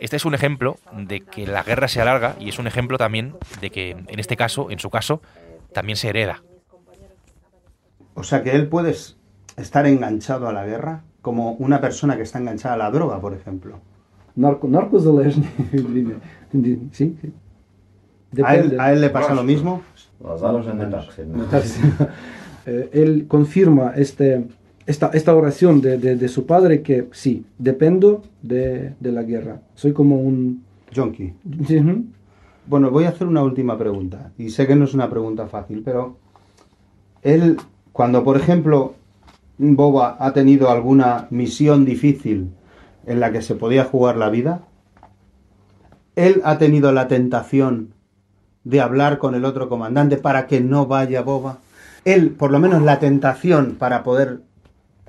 Este 0.00 0.16
es 0.16 0.24
un 0.24 0.34
ejemplo 0.34 0.78
de 0.96 1.20
que 1.20 1.46
la 1.46 1.62
guerra 1.62 1.86
se 1.86 2.00
alarga 2.00 2.34
y 2.40 2.48
es 2.48 2.58
un 2.58 2.66
ejemplo 2.66 2.96
también 2.96 3.34
de 3.60 3.70
que 3.70 3.90
en 3.90 4.18
este 4.18 4.34
caso, 4.34 4.70
en 4.70 4.78
su 4.78 4.88
caso, 4.88 5.20
también 5.74 5.96
se 5.96 6.08
hereda. 6.08 6.42
O 8.14 8.22
sea 8.22 8.42
que 8.42 8.52
él 8.52 8.66
puede 8.68 8.94
estar 9.56 9.86
enganchado 9.86 10.48
a 10.48 10.52
la 10.52 10.64
guerra 10.64 11.02
como 11.20 11.52
una 11.52 11.82
persona 11.82 12.16
que 12.16 12.22
está 12.22 12.38
enganchada 12.38 12.74
a 12.74 12.78
la 12.78 12.90
droga, 12.90 13.20
por 13.20 13.34
ejemplo. 13.34 13.78
Sí. 16.92 17.16
¿A 18.42 18.56
él, 18.56 18.80
¿A 18.80 18.92
él, 18.92 19.00
le 19.00 19.10
pasa 19.10 19.34
lo 19.34 19.42
mismo? 19.42 19.82
él 22.66 23.26
confirma 23.28 23.92
este, 23.96 24.46
esta, 24.86 25.08
esta 25.12 25.34
oración 25.34 25.80
de, 25.80 25.98
de- 25.98 26.16
de 26.16 26.28
su 26.28 26.46
padre 26.46 26.82
que 26.82 27.08
sí, 27.12 27.44
dependo 27.58 28.22
de, 28.42 28.94
de 29.00 29.12
la 29.12 29.22
guerra. 29.22 29.60
Soy 29.74 29.92
como 29.92 30.20
un... 30.20 30.64
Ujú. 31.44 32.04
Bueno, 32.66 32.90
voy 32.90 33.04
a 33.04 33.10
hacer 33.10 33.26
una 33.26 33.42
última 33.42 33.76
pregunta. 33.78 34.32
Y 34.38 34.50
sé 34.50 34.66
que 34.66 34.76
no 34.76 34.84
es 34.84 34.94
una 34.94 35.08
pregunta 35.10 35.46
fácil, 35.46 35.82
pero 35.84 36.16
él, 37.22 37.56
cuando 37.92 38.24
por 38.24 38.36
ejemplo 38.36 38.94
Boba 39.58 40.16
ha 40.18 40.32
tenido 40.32 40.70
alguna 40.70 41.26
misión 41.30 41.84
difícil 41.84 42.50
en 43.06 43.20
la 43.20 43.30
que 43.32 43.42
se 43.42 43.54
podía 43.54 43.84
jugar 43.84 44.16
la 44.16 44.30
vida, 44.30 44.62
él 46.16 46.40
ha 46.44 46.58
tenido 46.58 46.92
la 46.92 47.08
tentación 47.08 47.94
de 48.64 48.80
hablar 48.80 49.18
con 49.18 49.34
el 49.34 49.44
otro 49.44 49.68
comandante 49.68 50.16
para 50.16 50.46
que 50.46 50.60
no 50.60 50.86
vaya 50.86 51.22
Boba. 51.22 51.58
Él, 52.04 52.30
por 52.30 52.50
lo 52.50 52.58
menos, 52.58 52.82
la 52.82 52.98
tentación 52.98 53.76
para 53.78 54.02
poder 54.02 54.40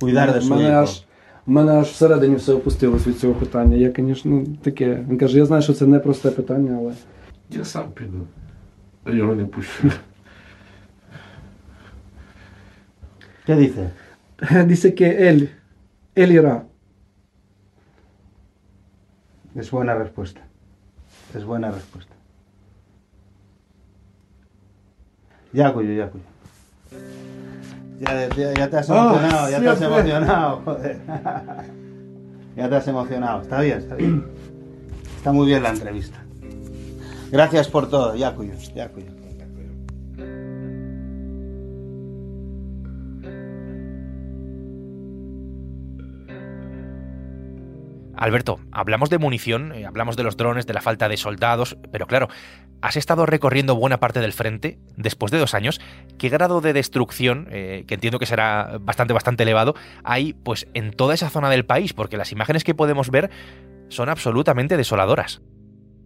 cuidar 0.02 0.34
de 0.34 0.42
su 0.42 0.50
Мене 0.50 0.72
аж, 0.72 1.04
мене 1.46 1.72
аж 1.72 1.88
всередині 1.88 2.36
все 2.36 2.54
опустилось 2.54 3.08
від 3.08 3.20
цього 3.20 3.34
питання. 3.34 3.76
Я, 3.76 3.94
звісно, 3.98 4.46
таке. 4.64 5.06
Він 5.10 5.18
каже, 5.18 5.38
я 5.38 5.46
знаю, 5.46 5.62
що 5.62 5.74
це 5.74 5.86
непросте 5.86 6.32
питання, 6.32 6.78
але. 6.80 6.94
Я 7.50 7.66
сам 7.66 7.92
піду. 7.92 8.28
Я 9.06 9.14
його 9.14 9.36
не 9.36 9.46
пущу. 9.46 9.92
¿Qué 13.48 13.56
dice? 13.56 13.92
Dice 14.68 14.94
que 14.96 15.30
él, 15.30 15.50
él 16.16 16.32
irá. 16.32 16.64
Es 19.56 19.70
buena 19.72 19.94
respuesta. 19.96 20.42
Es 21.36 21.44
buena 21.44 21.72
respuesta. 21.72 22.14
Ya, 25.54 25.74
cuyo, 25.74 26.10
ya, 28.02 28.70
te 28.70 28.78
has 28.78 28.90
Ah, 28.90 28.96
emocionado, 29.12 29.50
ya 29.50 29.60
te 29.60 29.70
has 29.70 29.82
emocionado, 29.82 30.62
joder. 30.66 30.98
ya 32.56 32.70
te 32.70 32.76
has 32.76 32.88
emocionado. 32.88 33.42
Está 33.42 33.62
bien, 33.62 33.78
está 33.78 33.96
bien. 33.96 34.26
Está 35.18 35.32
muy 35.32 35.46
bien 35.48 35.62
la 35.64 35.70
entrevista. 35.70 36.18
Gracias 37.32 37.68
por 37.68 37.90
todo, 37.90 38.16
ya, 38.16 38.36
cuyo, 38.36 38.54
ya, 38.76 38.90
cuyo. 38.90 39.08
Alberto, 48.22 48.60
hablamos 48.72 49.10
de 49.10 49.18
munición, 49.18 49.74
eh, 49.74 49.88
hablamos 49.88 50.16
de 50.16 50.22
los 50.22 50.38
drones, 50.38 50.68
de 50.68 50.76
la 50.76 50.82
falta 50.82 51.10
de 51.10 51.18
soldados, 51.18 51.76
pero 51.92 52.06
claro, 52.06 52.28
has 52.80 52.96
estado 52.96 53.26
recorriendo 53.26 53.76
buena 53.76 54.00
parte 54.00 54.20
del 54.20 54.32
frente 54.32 54.78
después 54.96 55.32
de 55.32 55.40
dos 55.40 55.56
años. 55.56 55.82
¿Qué 56.20 56.30
grado 56.30 56.62
de 56.62 56.72
destrucción, 56.72 57.48
eh, 57.50 57.84
que 57.88 57.96
entiendo 57.96 58.20
que 58.20 58.28
será 58.28 58.78
bastante, 58.80 59.14
bastante 59.14 59.42
elevado, 59.42 59.74
hay 60.04 60.34
pues 60.34 60.68
en 60.76 60.92
toda 60.92 61.16
esa 61.16 61.32
zona 61.32 61.50
del 61.50 61.66
país? 61.66 61.94
Porque 61.94 62.16
las 62.16 62.32
imágenes 62.32 62.64
que 62.64 62.76
podemos 62.76 63.10
ver 63.10 63.32
son 63.90 64.08
absolutamente 64.08 64.78
desoladoras. 64.78 65.42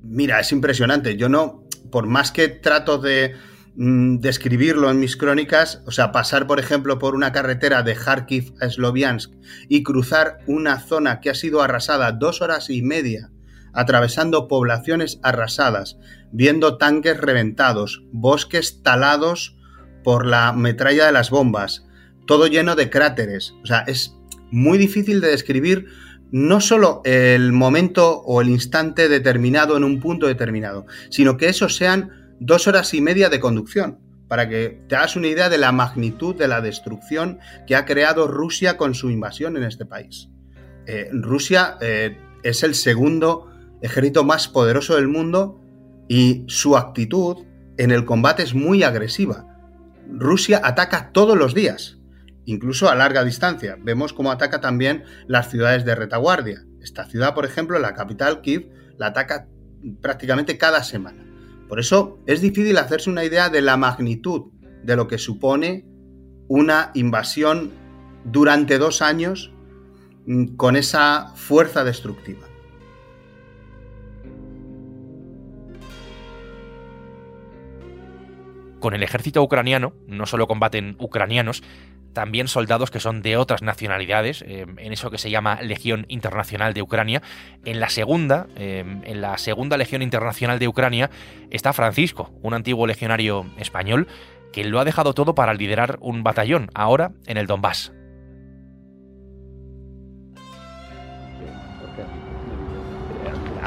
Mira, 0.02 0.40
es 0.40 0.54
impresionante. 0.54 1.18
Yo 1.18 1.28
no, 1.28 1.66
por 1.92 2.08
más 2.08 2.32
que 2.32 2.48
trato 2.48 2.98
de 2.98 3.36
describirlo 3.76 4.90
en 4.90 5.00
mis 5.00 5.18
crónicas, 5.18 5.82
o 5.86 5.92
sea, 5.92 6.12
pasar, 6.12 6.48
por 6.48 6.60
ejemplo, 6.60 6.98
por 6.98 7.14
una 7.14 7.32
carretera 7.32 7.84
de 7.84 7.96
Kharkiv 7.96 8.54
a 8.62 8.70
Sloviansk 8.70 9.34
y 9.68 9.84
cruzar 9.84 10.38
una 10.48 10.80
zona 10.80 11.20
que 11.20 11.30
ha 11.30 11.36
sido 11.36 11.62
arrasada 11.62 12.14
dos 12.14 12.42
horas 12.42 12.70
y 12.70 12.82
media, 12.82 13.32
atravesando 13.74 14.48
poblaciones 14.48 15.20
arrasadas, 15.24 15.98
viendo 16.32 16.78
tanques 16.78 17.18
reventados, 17.18 18.04
bosques 18.14 18.82
talados 18.82 19.58
por 20.04 20.26
la 20.26 20.54
metralla 20.54 21.06
de 21.08 21.12
las 21.12 21.30
bombas, 21.30 21.86
todo 22.26 22.48
lleno 22.48 22.76
de 22.76 22.90
cráteres. 22.90 23.54
O 23.64 23.66
sea, 23.66 23.80
es 23.88 24.16
muy 24.52 24.78
difícil 24.78 25.20
de 25.20 25.30
describir 25.30 25.88
no 26.32 26.62
solo 26.62 27.02
el 27.04 27.52
momento 27.52 28.22
o 28.22 28.42
el 28.42 28.50
instante 28.50 29.10
determinado 29.10 29.76
en 29.76 29.84
un 29.84 30.00
punto 30.00 30.28
determinado, 30.28 30.86
sino 31.10 31.38
que 31.38 31.50
esos 31.50 31.76
sean 31.76 32.25
dos 32.40 32.68
horas 32.68 32.94
y 32.94 33.02
media 33.02 33.30
de 33.30 33.40
conducción, 33.40 34.00
para 34.28 34.50
que 34.50 34.82
te 34.88 34.96
hagas 34.96 35.16
una 35.16 35.28
idea 35.28 35.50
de 35.50 35.58
la 35.58 35.72
magnitud 35.72 36.36
de 36.36 36.48
la 36.48 36.62
destrucción 36.62 37.40
que 37.68 37.76
ha 37.76 37.86
creado 37.86 38.28
Rusia 38.28 38.78
con 38.78 38.96
su 38.96 39.10
invasión 39.10 39.58
en 39.58 39.64
este 39.64 39.86
país. 39.86 40.30
Eh, 40.88 41.10
Rusia 41.12 41.78
eh, 41.82 42.18
es 42.44 42.64
el 42.64 42.76
segundo 42.76 43.50
ejército 43.82 44.24
más 44.24 44.48
poderoso 44.48 44.96
del 44.96 45.08
mundo 45.08 45.62
y 46.08 46.44
su 46.48 46.78
actitud 46.78 47.46
en 47.78 47.92
el 47.92 48.06
combate 48.06 48.44
es 48.44 48.54
muy 48.54 48.84
agresiva. 48.84 49.48
Rusia 50.08 50.62
ataca 50.64 51.12
todos 51.12 51.38
los 51.38 51.54
días, 51.54 51.98
incluso 52.46 52.90
a 52.90 52.96
larga 52.96 53.24
distancia. 53.24 53.78
Vemos 53.80 54.14
cómo 54.14 54.32
ataca 54.32 54.62
también 54.62 55.04
las 55.28 55.50
ciudades 55.50 55.86
de 55.86 55.96
retaguardia. 55.96 56.64
Esta 56.82 57.06
ciudad, 57.06 57.34
por 57.34 57.46
ejemplo, 57.46 57.80
la 57.80 57.94
capital, 57.94 58.42
Kiev, 58.42 58.70
la 58.98 59.08
ataca 59.08 59.48
prácticamente 60.02 60.58
cada 60.58 60.84
semana. 60.84 61.25
Por 61.68 61.80
eso 61.80 62.20
es 62.26 62.42
difícil 62.42 62.78
hacerse 62.78 63.10
una 63.10 63.24
idea 63.24 63.50
de 63.50 63.62
la 63.62 63.78
magnitud 63.78 64.52
de 64.84 64.96
lo 64.96 65.08
que 65.08 65.18
supone 65.18 65.86
una 66.48 66.92
invasión 66.94 67.72
durante 68.24 68.78
dos 68.78 69.02
años 69.02 69.52
mm, 70.28 70.56
con 70.56 70.76
esa 70.76 71.32
fuerza 71.36 71.84
destructiva. 71.84 72.48
Con 78.80 78.94
el 78.94 79.02
ejército 79.02 79.42
ucraniano 79.42 79.94
no 80.06 80.28
solo 80.28 80.46
combaten 80.46 80.96
ucranianos, 81.00 81.64
también 82.16 82.48
soldados 82.48 82.90
que 82.90 83.00
son 83.00 83.22
de 83.22 83.38
otras 83.38 83.62
nacionalidades, 83.62 84.42
eh, 84.42 84.66
en 84.78 84.94
eso 84.94 85.12
que 85.12 85.20
se 85.20 85.30
llama 85.30 85.62
Legión 85.62 86.06
Internacional 86.08 86.74
de 86.74 86.82
Ucrania. 86.82 87.22
En 87.66 87.80
la 87.80 87.90
segunda, 87.90 88.48
eh, 88.56 88.84
en 89.04 89.22
la 89.22 89.38
segunda 89.38 89.78
Legión 89.78 90.02
Internacional 90.02 90.58
de 90.58 90.68
Ucrania, 90.68 91.12
está 91.52 91.74
Francisco, 91.74 92.32
un 92.42 92.56
antiguo 92.56 92.88
legionario 92.88 93.46
español, 93.58 94.08
que 94.52 94.64
lo 94.64 94.80
ha 94.80 94.86
dejado 94.86 95.14
todo 95.14 95.36
para 95.36 95.54
liderar 95.54 95.98
un 96.00 96.24
batallón, 96.24 96.72
ahora 96.74 97.12
en 97.28 97.38
el 97.38 97.46
Donbass. 97.48 97.92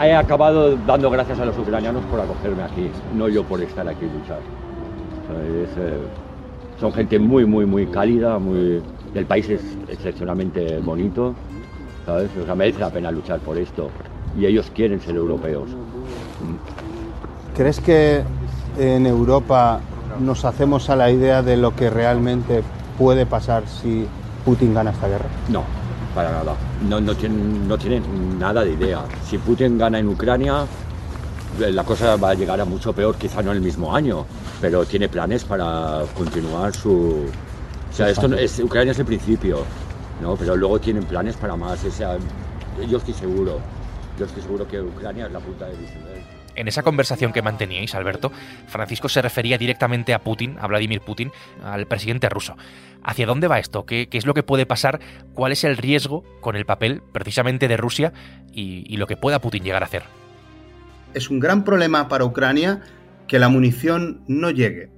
He 0.00 0.14
acabado 0.14 0.76
dando 0.76 1.11
gracias 1.11 1.38
a 1.38 1.45
los 1.45 1.59
ucranianos 1.59 2.05
por 2.07 2.21
acogerme 2.21 2.62
aquí, 2.62 2.90
no 3.14 3.28
yo 3.28 3.45
por 3.45 3.61
estar 3.61 3.87
aquí 3.87 4.07
y 4.07 4.19
luchar. 4.19 4.38
Es, 5.28 5.76
eh, 5.76 5.99
son 6.81 6.93
gente 6.93 7.19
muy, 7.19 7.45
muy, 7.45 7.67
muy 7.67 7.87
cálida, 7.87 8.39
muy... 8.39 8.83
el 9.15 9.27
país 9.27 9.49
es 9.49 9.61
excepcionalmente 9.89 10.79
bonito, 10.79 11.35
¿sabes? 12.07 12.31
O 12.41 12.45
sea, 12.45 12.55
merece 12.55 12.81
la 12.81 12.91
pena 12.91 13.11
luchar 13.11 13.41
por 13.41 13.59
esto. 13.59 13.91
Y 14.39 14.47
ellos 14.47 14.71
quieren 14.75 15.01
ser 15.01 15.17
europeos. 15.17 15.71
¿Crees 17.57 17.81
que 17.81 18.23
en 18.79 19.07
Europa 19.07 19.81
nos 20.21 20.45
hacemos 20.45 20.89
a 20.91 20.97
la 20.97 21.11
idea 21.11 21.43
de 21.43 21.57
lo 21.57 21.75
que 21.75 21.91
realmente 21.91 22.63
puede 22.97 23.27
pasar 23.27 23.67
si 23.67 24.07
Putin 24.45 24.75
gana 24.75 24.91
esta 24.91 25.09
guerra? 25.09 25.27
No, 25.49 25.65
para 26.15 26.31
nada. 26.31 26.55
No, 26.89 27.01
no, 27.01 27.15
tienen, 27.15 27.67
no 27.67 27.77
tienen 27.77 28.39
nada 28.39 28.63
de 28.63 28.73
idea. 28.73 29.01
Si 29.25 29.39
Putin 29.39 29.79
gana 29.79 29.99
en 29.99 30.09
Ucrania, 30.09 30.67
la 31.59 31.85
cosa 31.85 32.17
va 32.17 32.31
a 32.31 32.35
llegar 32.35 32.61
a 32.61 32.64
mucho 32.64 32.93
peor, 32.93 33.17
quizá 33.17 33.43
no 33.43 33.52
el 33.52 33.61
mismo 33.61 33.95
año, 33.95 34.26
pero 34.61 34.85
tiene 34.85 35.09
planes 35.09 35.45
para 35.45 36.02
continuar 36.17 36.75
su... 36.75 37.26
O 37.90 37.93
sea, 37.93 38.09
esto 38.11 38.33
es, 38.35 38.59
Ucrania 38.61 38.93
es 38.93 38.99
el 38.99 39.07
principio, 39.07 39.64
¿no? 40.23 40.37
Pero 40.37 40.57
luego 40.57 40.78
tienen 40.78 41.05
planes 41.05 41.37
para 41.37 41.57
más. 41.57 41.83
O 41.85 41.90
sea, 41.90 42.17
yo 42.88 42.99
estoy 42.99 43.14
seguro, 43.14 43.61
yo 44.19 44.26
estoy 44.26 44.43
seguro 44.43 44.69
que 44.69 44.81
Ucrania 44.81 45.26
es 45.26 45.33
la 45.33 45.40
punta 45.40 45.67
iceberg. 45.69 46.38
En 46.55 46.67
esa 46.67 46.83
conversación 46.83 47.33
que 47.33 47.40
manteníais, 47.40 47.95
Alberto, 47.95 48.33
Francisco 48.67 49.09
se 49.09 49.23
refería 49.23 49.59
directamente 49.59 50.12
a 50.12 50.19
Putin, 50.19 50.57
a 50.61 50.67
Vladimir 50.67 51.00
Putin, 51.00 51.31
al 51.64 51.87
presidente 51.87 52.28
ruso. 52.28 52.57
¿Hacia 53.02 53.26
dónde 53.26 53.47
va 53.47 53.61
esto? 53.61 53.87
¿Qué, 53.87 54.09
qué 54.09 54.19
es 54.19 54.26
lo 54.26 54.35
que 54.35 54.43
puede 54.43 54.67
pasar? 54.67 55.00
¿Cuál 55.35 55.52
es 55.52 55.62
el 55.62 55.76
riesgo 55.76 56.25
con 56.40 56.57
el 56.57 56.67
papel 56.67 57.00
precisamente 57.12 57.69
de 57.69 57.76
Rusia 57.76 58.12
y, 58.52 58.85
y 58.93 58.97
lo 58.97 59.07
que 59.07 59.17
pueda 59.17 59.40
Putin 59.40 59.62
llegar 59.62 59.83
a 59.83 59.87
hacer? 59.87 60.02
Es 61.15 61.31
un 61.31 61.41
gran 61.41 61.65
problema 61.65 62.09
para 62.09 62.25
Ucrania 62.25 62.83
que 63.27 63.38
la 63.38 63.49
munición 63.49 64.23
no 64.27 64.50
llegue. 64.50 64.91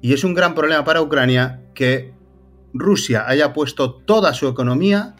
Y 0.00 0.12
es 0.12 0.24
un 0.24 0.34
gran 0.34 0.54
problema 0.54 0.84
para 0.84 1.02
Ucrania 1.02 1.62
que 1.74 2.12
Rusia 2.72 3.24
haya 3.26 3.52
puesto 3.52 3.94
toda 3.94 4.34
su 4.34 4.48
economía 4.48 5.16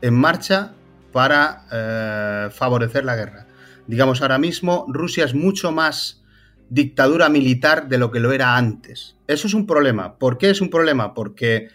en 0.00 0.14
marcha 0.14 0.74
para 1.12 1.66
eh, 1.72 2.50
favorecer 2.50 3.04
la 3.04 3.16
guerra. 3.16 3.46
Digamos, 3.86 4.22
ahora 4.22 4.38
mismo 4.38 4.86
Rusia 4.88 5.24
es 5.24 5.34
mucho 5.34 5.72
más 5.72 6.22
dictadura 6.68 7.28
militar 7.28 7.88
de 7.88 7.98
lo 7.98 8.10
que 8.10 8.20
lo 8.20 8.32
era 8.32 8.56
antes. 8.56 9.16
Eso 9.26 9.46
es 9.46 9.54
un 9.54 9.66
problema. 9.66 10.18
¿Por 10.18 10.38
qué 10.38 10.50
es 10.50 10.60
un 10.60 10.70
problema? 10.70 11.14
Porque 11.14 11.68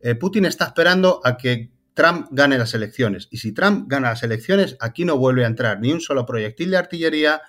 eh, 0.00 0.14
Putin 0.14 0.46
está 0.46 0.64
esperando 0.64 1.20
a 1.22 1.36
que 1.36 1.70
Trump 1.98 2.28
gane 2.30 2.56
las 2.58 2.74
elecciones. 2.74 3.26
Y 3.32 3.38
si 3.38 3.50
Trump 3.50 3.90
gana 3.90 4.10
las 4.10 4.22
elecciones, 4.22 4.76
aquí 4.78 5.04
no 5.04 5.18
vuelve 5.18 5.42
a 5.42 5.48
entrar 5.48 5.80
ni 5.80 5.90
un 5.92 6.00
solo 6.00 6.24
proyectil 6.24 6.70
de 6.70 6.76
artillería 6.76 7.42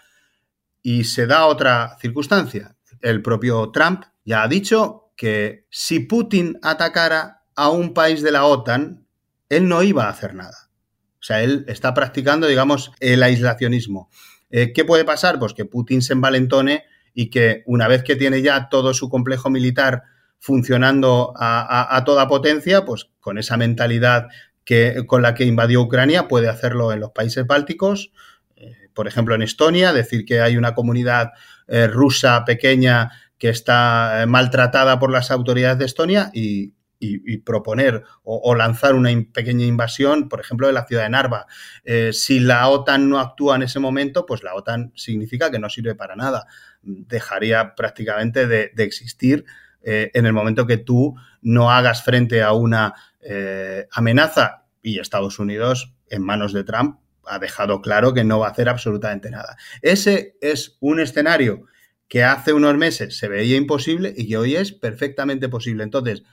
Y 0.81 1.03
se 1.03 1.27
da 1.27 1.45
otra 1.45 1.97
circunstancia. 2.01 2.75
El 2.99 3.21
propio 3.21 3.69
Trump 3.69 4.05
ya 4.25 4.41
ha 4.41 4.47
dicho 4.47 5.11
que 5.15 5.67
si 5.69 5.99
Putin 5.99 6.57
atacara 6.63 7.43
a 7.55 7.69
un 7.69 7.93
país 7.93 8.23
de 8.23 8.31
la 8.31 8.45
OTAN, 8.45 9.05
él 9.49 9.67
no 9.67 9.83
iba 9.83 10.05
a 10.05 10.09
hacer 10.09 10.33
nada. 10.33 10.71
O 11.19 11.23
sea, 11.23 11.43
él 11.43 11.63
está 11.67 11.93
practicando, 11.93 12.47
digamos, 12.47 12.91
el 12.99 13.21
aislacionismo. 13.21 14.09
Eh, 14.49 14.73
¿Qué 14.73 14.83
puede 14.83 15.05
pasar? 15.05 15.37
Pues 15.37 15.53
que 15.53 15.65
Putin 15.65 16.01
se 16.01 16.13
envalentone 16.13 16.85
y 17.13 17.29
que 17.29 17.61
una 17.67 17.87
vez 17.87 18.01
que 18.01 18.15
tiene 18.15 18.41
ya 18.41 18.67
todo 18.67 18.95
su 18.95 19.09
complejo 19.09 19.51
militar 19.51 20.05
funcionando 20.39 21.33
a, 21.37 22.01
toda 22.05 22.27
potencia, 22.27 22.85
pues 22.85 23.09
con 23.19 23.37
esa 23.37 23.57
mentalidad 23.57 24.27
que, 24.63 25.03
con 25.05 25.21
la 25.21 25.33
que 25.33 25.45
invadió 25.45 25.81
Ucrania 25.81 26.27
puede 26.27 26.47
hacerlo 26.47 26.91
en 26.91 27.01
los 27.01 27.11
países 27.11 27.45
bálticos, 27.45 28.11
eh, 28.55 28.89
por 28.93 29.07
ejemplo 29.07 29.35
en 29.35 29.41
Estonia, 29.41 29.93
decir 29.93 30.25
que 30.25 30.41
hay 30.41 30.57
una 30.57 30.73
comunidad 30.73 31.31
eh, 31.67 31.87
rusa 31.87 32.45
pequeña 32.45 33.11
que 33.37 33.49
está 33.49 34.25
maltratada 34.27 34.99
por 34.99 35.11
las 35.11 35.31
autoridades 35.31 35.77
de 35.77 35.85
Estonia 35.85 36.29
y, 36.33 36.73
y, 36.99 37.37
proponer 37.37 38.03
o, 38.23 38.53
lanzar 38.55 38.93
una 38.93 39.09
pequeña 39.33 39.65
invasión, 39.65 40.27
por 40.27 40.41
ejemplo, 40.41 40.67
de 40.67 40.73
la 40.73 40.85
ciudad 40.85 41.03
de 41.03 41.09
Narva. 41.09 41.47
Eh, 41.85 42.11
si 42.13 42.39
la 42.39 42.67
OTAN 42.67 43.09
no 43.09 43.19
actúa 43.19 43.55
en 43.55 43.63
ese 43.63 43.79
momento, 43.79 44.25
pues 44.25 44.43
la 44.43 44.53
OTAN 44.53 44.91
significa 44.95 45.49
que 45.49 45.59
no 45.59 45.69
sirve 45.69 45.95
para 45.95 46.15
nada. 46.15 46.45
Dejaría 46.81 47.73
prácticamente 47.75 48.47
de, 48.47 48.71
existir 48.77 49.45
eh, 49.81 50.11
en 50.13 50.25
el 50.25 50.33
momento 50.33 50.67
que 50.67 50.77
tú 50.77 51.15
no 51.41 51.71
hagas 51.71 52.03
frente 52.03 52.41
a 52.41 52.53
una 52.53 52.93
eh, 53.21 53.87
amenaza 53.91 54.65
y 54.81 54.99
Estados 54.99 55.39
Unidos, 55.39 55.93
en 56.07 56.23
manos 56.23 56.53
de 56.53 56.63
Trump, 56.63 56.99
ha 57.25 57.39
dejado 57.39 57.81
claro 57.81 58.13
que 58.13 58.23
no 58.23 58.39
va 58.39 58.47
a 58.47 58.51
hacer 58.51 58.69
absolutamente 58.69 59.29
nada. 59.29 59.57
Ese 59.81 60.37
es 60.41 60.77
un 60.79 60.99
escenario 60.99 61.65
que 62.07 62.23
hace 62.23 62.53
unos 62.53 62.75
meses 62.75 63.17
se 63.17 63.27
veía 63.27 63.55
imposible 63.55 64.13
y 64.17 64.27
que 64.27 64.37
hoy 64.37 64.55
es 64.55 64.71
perfectamente 64.71 65.47
posible. 65.47 65.83
Entonces, 65.83 66.23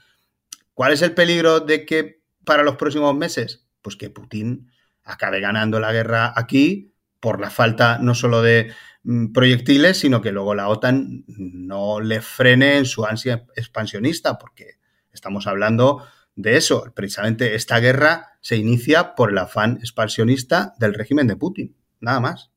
¿Cuál 0.77 0.93
es 0.93 1.01
el 1.01 1.15
peligro 1.15 1.59
de 1.59 1.87
que 1.87 2.21
para 2.45 2.61
los 2.61 2.75
próximos 2.75 3.15
meses? 3.15 3.65
Pues 3.81 3.95
que 3.95 4.11
Putin 4.11 4.71
acabe 5.03 5.39
ganando 5.39 5.79
la 5.79 5.91
guerra 5.91 6.33
aquí 6.35 6.93
por 7.27 7.41
la 7.41 7.49
falta 7.49 7.97
no 7.99 8.15
solo 8.15 8.41
de 8.41 8.71
mm, 9.03 9.33
proyectiles, 9.33 9.99
sino 9.99 10.21
que 10.21 10.31
luego 10.31 10.55
la 10.55 10.69
OTAN 10.69 11.25
no 11.27 11.99
le 11.99 12.21
frene 12.21 12.77
en 12.77 12.85
su 12.85 13.03
ansia 13.03 13.43
expansionista, 13.57 14.37
porque 14.37 14.77
estamos 15.11 15.45
hablando 15.45 16.07
de 16.37 16.55
eso. 16.55 16.85
Precisamente 16.95 17.55
esta 17.55 17.81
guerra 17.81 18.37
se 18.39 18.55
inicia 18.55 19.13
por 19.13 19.31
el 19.31 19.39
afán 19.39 19.75
expansionista 19.81 20.73
del 20.79 20.93
régimen 20.93 21.27
de 21.27 21.35
Putin, 21.35 21.75
nada 21.99 22.21
más. 22.21 22.49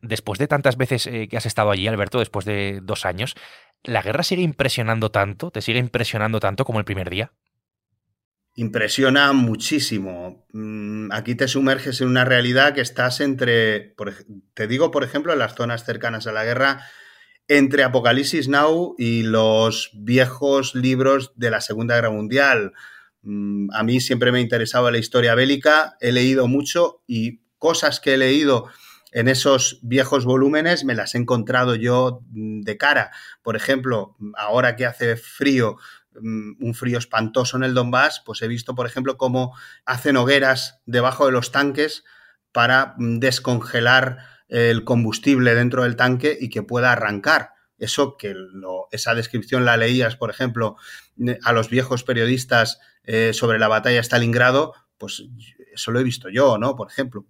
Después 0.00 0.38
de 0.38 0.48
tantas 0.48 0.78
veces 0.78 1.06
eh, 1.06 1.28
que 1.28 1.36
has 1.36 1.44
estado 1.44 1.70
allí, 1.70 1.86
Alberto, 1.86 2.18
después 2.18 2.46
de 2.46 2.80
dos 2.82 3.04
años, 3.04 3.34
¿la 3.82 4.00
guerra 4.00 4.22
sigue 4.22 4.40
impresionando 4.40 5.10
tanto? 5.10 5.50
¿Te 5.50 5.60
sigue 5.60 5.80
impresionando 5.80 6.40
tanto 6.40 6.64
como 6.64 6.78
el 6.78 6.86
primer 6.86 7.10
día? 7.10 7.30
Impresiona 8.54 9.32
muchísimo. 9.32 10.46
Mm, 10.52 11.10
aquí 11.12 11.34
te 11.34 11.48
sumerges 11.48 12.00
en 12.00 12.08
una 12.08 12.24
realidad 12.24 12.74
que 12.74 12.82
estás 12.82 13.20
entre, 13.20 13.94
te 14.54 14.66
digo, 14.66 14.90
por 14.90 15.04
ejemplo, 15.04 15.32
en 15.32 15.38
las 15.38 15.54
zonas 15.54 15.84
cercanas 15.84 16.26
a 16.26 16.32
la 16.32 16.44
guerra, 16.44 16.84
entre 17.48 17.82
Apocalipsis 17.82 18.48
Now 18.48 18.94
y 18.98 19.22
los 19.22 19.90
viejos 19.94 20.74
libros 20.74 21.32
de 21.36 21.50
la 21.50 21.60
Segunda 21.60 21.94
Guerra 21.94 22.10
Mundial. 22.10 22.72
Mm, 23.22 23.70
a 23.72 23.82
mí 23.84 24.00
siempre 24.00 24.32
me 24.32 24.38
ha 24.38 24.42
interesado 24.42 24.90
la 24.90 24.98
historia 24.98 25.34
bélica, 25.34 25.96
he 26.00 26.12
leído 26.12 26.46
mucho 26.46 27.02
y 27.06 27.40
cosas 27.58 28.00
que 28.00 28.14
he 28.14 28.18
leído 28.18 28.68
en 29.12 29.28
esos 29.28 29.78
viejos 29.82 30.24
volúmenes 30.24 30.84
me 30.84 30.94
las 30.94 31.14
he 31.14 31.18
encontrado 31.18 31.74
yo 31.74 32.22
mm, 32.30 32.62
de 32.62 32.76
cara. 32.76 33.10
Por 33.42 33.56
ejemplo, 33.56 34.16
ahora 34.36 34.74
que 34.74 34.86
hace 34.86 35.16
frío, 35.16 35.76
un 36.20 36.74
frío 36.74 36.98
espantoso 36.98 37.56
en 37.56 37.64
el 37.64 37.74
Donbass, 37.74 38.22
pues 38.24 38.42
he 38.42 38.48
visto, 38.48 38.74
por 38.74 38.86
ejemplo, 38.86 39.16
cómo 39.16 39.56
hacen 39.84 40.16
hogueras 40.16 40.80
debajo 40.86 41.26
de 41.26 41.32
los 41.32 41.52
tanques 41.52 42.04
para 42.52 42.94
mm, 42.98 43.18
descongelar 43.18 44.18
el 44.48 44.84
combustible 44.84 45.54
dentro 45.54 45.84
del 45.84 45.96
tanque 45.96 46.36
y 46.38 46.50
que 46.50 46.62
pueda 46.62 46.92
arrancar. 46.92 47.54
Eso 47.78 48.16
que 48.16 48.34
esa 48.92 49.14
descripción 49.14 49.64
la 49.64 49.76
leías, 49.76 50.14
por 50.16 50.30
ejemplo, 50.30 50.76
a 51.42 51.52
los 51.52 51.70
viejos 51.70 52.04
periodistas 52.04 52.78
eh, 53.02 53.32
sobre 53.32 53.58
la 53.58 53.68
batalla 53.68 53.96
de 53.96 54.02
Stalingrado, 54.02 54.74
pues 54.98 55.24
eso 55.72 55.90
lo 55.90 55.98
he 55.98 56.04
visto 56.04 56.28
yo, 56.28 56.58
¿no? 56.58 56.76
Por 56.76 56.88
ejemplo, 56.88 57.26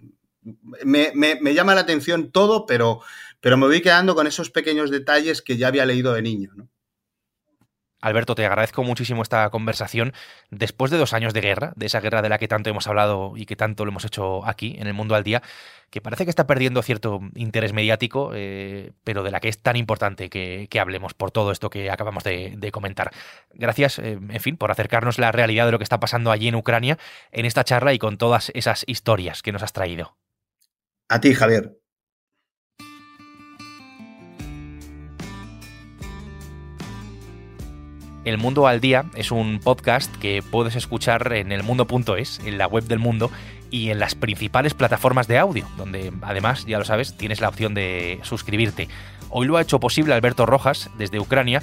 me, 0.85 1.55
llama 1.55 1.75
la 1.75 1.83
atención 1.83 2.33
todo, 2.33 2.67
pero, 2.67 3.01
pero 3.41 3.57
me 3.57 3.67
voy 3.67 3.81
quedando 3.81 4.15
con 4.15 4.27
esos 4.27 4.51
pequeños 4.51 4.91
detalles 4.91 5.41
que 5.41 5.57
ya 5.57 5.69
había 5.69 5.87
leído 5.87 6.13
de 6.13 6.23
niño. 6.23 6.51
Alberto, 8.03 8.35
te 8.35 8.45
agradezco 8.45 8.83
muchísimo 8.83 9.23
esta 9.23 9.49
conversación. 9.51 10.13
Después 10.51 10.91
de 10.91 10.99
dos 10.99 11.13
años 11.13 11.33
de 11.33 11.41
guerra, 11.41 11.73
de 11.77 11.87
esa 11.87 12.01
guerra 12.01 12.21
de 12.21 12.29
la 12.29 12.39
que 12.39 12.49
tanto 12.49 12.69
hemos 12.69 12.89
hablado 12.89 13.35
y 13.37 13.47
que 13.47 13.55
tanto 13.55 13.85
lo 13.85 13.93
hemos 13.93 14.05
hecho 14.05 14.45
aquí, 14.45 14.75
en 14.79 14.89
el 14.89 14.93
mundo 14.93 15.15
al 15.15 15.23
día, 15.23 15.41
que 15.89 16.01
parece 16.01 16.25
que 16.25 16.31
está 16.31 16.47
perdiendo 16.47 16.83
cierto 16.83 17.21
interés 17.35 17.73
mediático, 17.73 18.33
eh, 18.35 18.93
pero 19.05 19.23
de 19.23 19.31
la 19.31 19.39
que 19.39 19.49
es 19.49 19.63
tan 19.63 19.77
importante 19.77 20.31
que, 20.31 20.69
hablemos 20.81 21.15
por 21.15 21.31
todo 21.31 21.53
esto 21.53 21.71
que 21.71 21.91
acabamos 21.91 22.25
de, 22.25 22.71
comentar. 22.73 23.13
Gracias, 23.55 24.01
eh, 24.01 24.19
en 24.29 24.41
fin, 24.41 24.57
por 24.57 24.73
acercarnos 24.73 25.19
la 25.19 25.31
realidad 25.31 25.67
de 25.67 25.73
lo 25.73 25.79
que 25.79 25.85
está 25.85 26.01
pasando 26.01 26.33
allí 26.33 26.49
en 26.49 26.57
Ucrania 26.57 26.99
en 27.31 27.47
esta 27.47 27.63
charla 27.63 27.95
y 27.95 27.99
con 27.99 28.19
todas 28.19 28.51
esas 28.55 28.83
historias 28.89 29.43
que 29.43 29.53
nos 29.53 29.63
has 29.63 29.73
traído. 29.73 30.17
A 31.09 31.21
ti, 31.21 31.35
Javier. 31.35 31.82
El 38.25 38.39
Mundo 38.39 38.69
al 38.69 38.81
Día 38.81 39.07
es 39.17 39.33
un 39.33 39.59
podcast 39.59 40.15
que 40.17 40.45
puedes 40.49 40.77
escuchar 40.77 41.33
en 41.33 41.51
elmundo.es, 41.51 42.39
en 42.45 42.57
la 42.57 42.69
web 42.69 42.85
del 42.85 43.01
mundo 43.01 43.33
y 43.69 43.91
en 43.91 43.99
las 43.99 44.15
principales 44.15 44.75
plataformas 44.75 45.27
de 45.27 45.39
audio, 45.39 45.67
donde 45.77 46.13
además, 46.23 46.65
ya 46.65 46.79
lo 46.79 46.85
sabes, 46.85 47.17
tienes 47.17 47.41
la 47.41 47.49
opción 47.49 47.75
de 47.75 48.21
suscribirte. 48.23 48.89
Hoy 49.29 49.49
lo 49.49 49.57
ha 49.57 49.63
hecho 49.63 49.81
posible 49.81 50.15
Alberto 50.15 50.47
Rojas 50.47 50.89
desde 50.99 51.19
Ucrania 51.19 51.63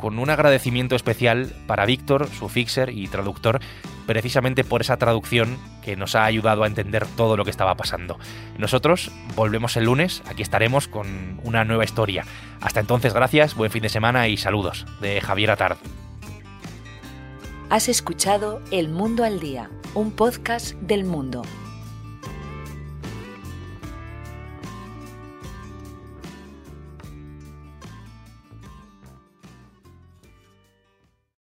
con 0.00 0.20
un 0.20 0.30
agradecimiento 0.30 0.94
especial 0.94 1.52
para 1.66 1.86
Víctor, 1.86 2.28
su 2.38 2.48
fixer 2.48 2.90
y 2.90 3.08
traductor, 3.08 3.60
precisamente 4.06 4.64
por 4.64 4.80
esa 4.80 4.96
traducción 4.96 5.58
que 5.82 5.96
nos 5.96 6.14
ha 6.14 6.24
ayudado 6.24 6.64
a 6.64 6.66
entender 6.66 7.06
todo 7.16 7.36
lo 7.36 7.44
que 7.44 7.50
estaba 7.50 7.76
pasando. 7.76 8.18
Nosotros 8.58 9.10
volvemos 9.34 9.76
el 9.76 9.84
lunes, 9.84 10.22
aquí 10.26 10.42
estaremos 10.42 10.88
con 10.88 11.40
una 11.44 11.64
nueva 11.64 11.84
historia. 11.84 12.24
Hasta 12.60 12.80
entonces, 12.80 13.12
gracias, 13.12 13.54
buen 13.54 13.70
fin 13.70 13.82
de 13.82 13.88
semana 13.88 14.28
y 14.28 14.36
saludos 14.36 14.86
de 15.00 15.20
Javier 15.20 15.50
Atard. 15.50 15.78
Has 17.68 17.88
escuchado 17.88 18.62
El 18.70 18.88
Mundo 18.88 19.24
al 19.24 19.40
Día, 19.40 19.70
un 19.94 20.12
podcast 20.12 20.74
del 20.76 21.04
mundo 21.04 21.42